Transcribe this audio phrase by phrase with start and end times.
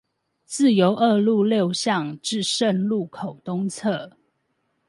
[0.45, 4.13] 自由二路六巷至聖路口東側